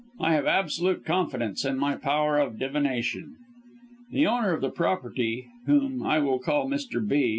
I 0.19 0.33
have 0.33 0.47
absolute 0.47 1.05
confidence 1.05 1.63
in 1.63 1.77
my 1.77 1.93
power 1.95 2.39
of 2.39 2.57
divination." 2.57 3.35
The 4.09 4.25
owner 4.25 4.51
of 4.51 4.61
the 4.61 4.71
property, 4.71 5.45
whom 5.67 6.01
I 6.01 6.17
will 6.17 6.39
call 6.39 6.67
Mr. 6.67 7.07
B. 7.07 7.29